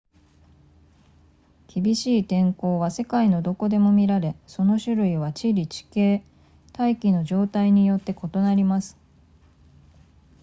[1.67, 6.23] 厳しい天候は世界のどこでも見られその種類は地理地形
[6.73, 8.97] 大気の状態によって異なります